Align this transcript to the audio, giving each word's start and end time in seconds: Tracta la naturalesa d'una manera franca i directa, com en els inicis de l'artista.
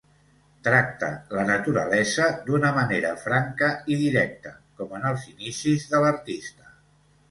Tracta 0.67 1.09
la 1.39 1.43
naturalesa 1.49 2.31
d'una 2.49 2.73
manera 2.79 3.13
franca 3.27 3.71
i 3.95 4.01
directa, 4.03 4.59
com 4.83 5.01
en 5.01 5.09
els 5.15 5.31
inicis 5.37 5.91
de 5.97 6.07
l'artista. 6.07 6.79